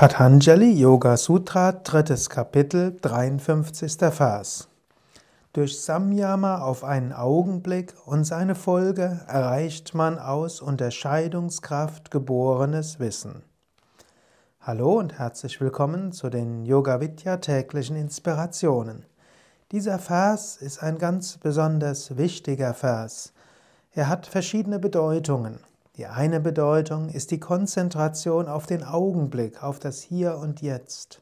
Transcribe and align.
Patanjali 0.00 0.72
Yoga 0.72 1.18
Sutra, 1.18 1.72
drittes 1.72 2.30
Kapitel, 2.30 2.96
53. 3.02 3.98
Vers. 4.10 4.66
Durch 5.52 5.78
Samyama 5.78 6.62
auf 6.62 6.84
einen 6.84 7.12
Augenblick 7.12 7.92
und 8.06 8.24
seine 8.24 8.54
Folge 8.54 9.20
erreicht 9.26 9.94
man 9.94 10.18
aus 10.18 10.62
Unterscheidungskraft 10.62 12.10
geborenes 12.10 12.98
Wissen. 12.98 13.42
Hallo 14.62 14.98
und 14.98 15.18
herzlich 15.18 15.60
willkommen 15.60 16.12
zu 16.12 16.30
den 16.30 16.64
Yoga 16.64 17.02
Vidya 17.02 17.36
täglichen 17.36 17.96
Inspirationen. 17.96 19.04
Dieser 19.70 19.98
Vers 19.98 20.56
ist 20.56 20.82
ein 20.82 20.96
ganz 20.96 21.36
besonders 21.36 22.16
wichtiger 22.16 22.72
Vers. 22.72 23.34
Er 23.92 24.08
hat 24.08 24.26
verschiedene 24.26 24.78
Bedeutungen. 24.78 25.60
Die 26.00 26.06
eine 26.06 26.40
Bedeutung 26.40 27.10
ist 27.10 27.30
die 27.30 27.40
Konzentration 27.40 28.48
auf 28.48 28.64
den 28.64 28.82
Augenblick, 28.82 29.62
auf 29.62 29.78
das 29.78 30.00
Hier 30.00 30.38
und 30.38 30.62
Jetzt. 30.62 31.20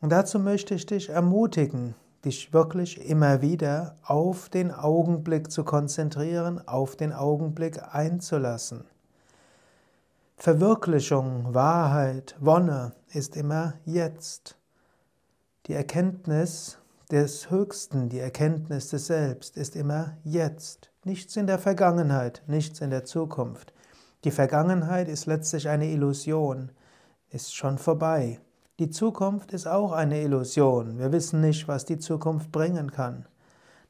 Und 0.00 0.10
dazu 0.10 0.40
möchte 0.40 0.74
ich 0.74 0.86
dich 0.86 1.10
ermutigen, 1.10 1.94
dich 2.24 2.52
wirklich 2.52 3.08
immer 3.08 3.42
wieder 3.42 3.94
auf 4.02 4.48
den 4.48 4.72
Augenblick 4.72 5.52
zu 5.52 5.62
konzentrieren, 5.62 6.66
auf 6.66 6.96
den 6.96 7.12
Augenblick 7.12 7.80
einzulassen. 7.94 8.82
Verwirklichung, 10.36 11.54
Wahrheit, 11.54 12.34
Wonne 12.40 12.90
ist 13.12 13.36
immer 13.36 13.74
jetzt. 13.84 14.58
Die 15.68 15.74
Erkenntnis 15.74 16.76
des 17.10 17.50
Höchsten, 17.50 18.08
die 18.08 18.20
Erkenntnis 18.20 18.88
des 18.88 19.06
Selbst 19.06 19.56
ist 19.56 19.74
immer 19.74 20.16
jetzt. 20.22 20.92
Nichts 21.04 21.36
in 21.36 21.48
der 21.48 21.58
Vergangenheit, 21.58 22.42
nichts 22.46 22.80
in 22.80 22.90
der 22.90 23.04
Zukunft. 23.04 23.72
Die 24.22 24.30
Vergangenheit 24.30 25.08
ist 25.08 25.26
letztlich 25.26 25.68
eine 25.68 25.88
Illusion, 25.88 26.70
ist 27.30 27.54
schon 27.54 27.78
vorbei. 27.78 28.38
Die 28.78 28.90
Zukunft 28.90 29.52
ist 29.52 29.66
auch 29.66 29.92
eine 29.92 30.22
Illusion. 30.22 30.98
Wir 30.98 31.10
wissen 31.10 31.40
nicht, 31.40 31.66
was 31.66 31.84
die 31.84 31.98
Zukunft 31.98 32.52
bringen 32.52 32.92
kann. 32.92 33.26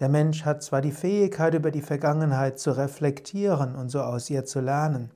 Der 0.00 0.08
Mensch 0.08 0.44
hat 0.44 0.64
zwar 0.64 0.80
die 0.80 0.90
Fähigkeit, 0.90 1.54
über 1.54 1.70
die 1.70 1.82
Vergangenheit 1.82 2.58
zu 2.58 2.76
reflektieren 2.76 3.76
und 3.76 3.90
so 3.90 4.00
aus 4.00 4.28
ihr 4.28 4.44
zu 4.44 4.60
lernen. 4.60 5.12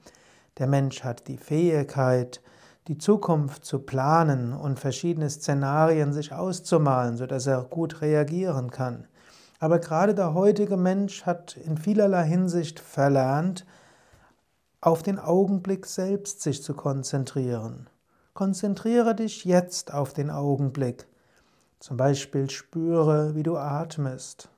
Der 0.58 0.68
Mensch 0.68 1.02
hat 1.02 1.26
die 1.26 1.36
Fähigkeit, 1.36 2.40
die 2.88 2.96
Zukunft 2.98 3.66
zu 3.66 3.80
planen 3.80 4.54
und 4.54 4.80
verschiedene 4.80 5.28
Szenarien 5.28 6.14
sich 6.14 6.32
auszumalen, 6.32 7.18
sodass 7.18 7.46
er 7.46 7.62
gut 7.64 8.00
reagieren 8.00 8.70
kann. 8.70 9.06
Aber 9.60 9.78
gerade 9.78 10.14
der 10.14 10.32
heutige 10.32 10.78
Mensch 10.78 11.26
hat 11.26 11.56
in 11.56 11.76
vielerlei 11.76 12.24
Hinsicht 12.24 12.80
verlernt, 12.80 13.66
auf 14.80 15.02
den 15.02 15.18
Augenblick 15.18 15.84
selbst 15.86 16.40
sich 16.40 16.62
zu 16.62 16.72
konzentrieren. 16.74 17.90
Konzentriere 18.32 19.14
dich 19.14 19.44
jetzt 19.44 19.92
auf 19.92 20.14
den 20.14 20.30
Augenblick. 20.30 21.08
Zum 21.80 21.96
Beispiel 21.96 22.48
spüre, 22.48 23.34
wie 23.34 23.42
du 23.42 23.56
atmest. 23.56 24.48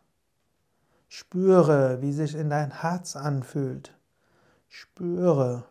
Spüre, 1.08 2.00
wie 2.02 2.12
sich 2.12 2.36
in 2.36 2.50
dein 2.50 2.70
Herz 2.82 3.16
anfühlt. 3.16 3.94
Spüre, 4.68 5.64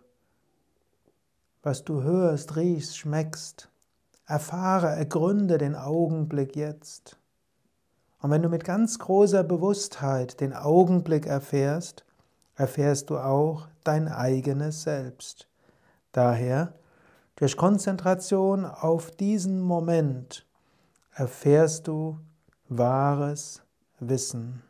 was 1.62 1.84
du 1.84 2.04
hörst, 2.04 2.56
riechst, 2.56 2.98
schmeckst. 2.98 3.70
Erfahre, 4.26 4.90
ergründe 4.90 5.58
den 5.58 5.76
Augenblick 5.76 6.56
jetzt. 6.56 7.18
Und 8.22 8.32
wenn 8.32 8.42
du 8.42 8.50
mit 8.50 8.64
ganz 8.64 9.00
großer 9.00 9.44
Bewusstheit 9.44 10.40
den 10.40 10.54
Augenblick 10.54 11.26
erfährst, 11.26 12.06
erfährst 12.56 13.10
du 13.10 13.18
auch 13.18 13.68
dein 13.84 14.08
eigenes 14.08 14.84
Selbst. 14.84 15.48
Daher, 16.12 16.74
durch 17.38 17.56
Konzentration 17.56 18.66
auf 18.66 19.12
diesen 19.12 19.62
Moment 19.62 20.46
erfährst 21.14 21.88
du 21.88 22.20
wahres 22.68 23.62
Wissen. 24.00 24.62